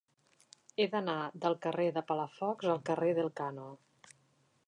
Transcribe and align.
He 0.83 0.87
d'anar 0.93 1.17
del 1.43 1.57
carrer 1.65 1.85
de 1.99 2.03
Palafox 2.11 2.71
al 2.73 2.83
carrer 2.91 3.13
d'Elkano. 3.19 3.69